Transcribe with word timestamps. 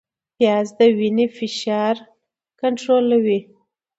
پیاز 0.37 0.67
د 0.79 0.81
وینې 0.97 1.27
فشار 1.37 1.95
کنټرولوي 2.61 3.39